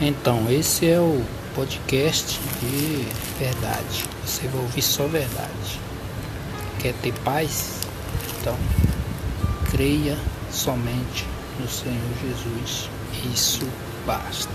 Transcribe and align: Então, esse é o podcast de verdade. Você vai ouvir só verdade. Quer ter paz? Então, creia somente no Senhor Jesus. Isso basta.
Então, 0.00 0.48
esse 0.48 0.88
é 0.88 1.00
o 1.00 1.24
podcast 1.56 2.38
de 2.60 3.04
verdade. 3.36 4.04
Você 4.24 4.46
vai 4.46 4.60
ouvir 4.60 4.82
só 4.82 5.08
verdade. 5.08 5.80
Quer 6.78 6.94
ter 7.02 7.12
paz? 7.24 7.80
Então, 8.40 8.56
creia 9.72 10.16
somente 10.52 11.26
no 11.58 11.68
Senhor 11.68 11.98
Jesus. 12.22 12.88
Isso 13.34 13.66
basta. 14.06 14.52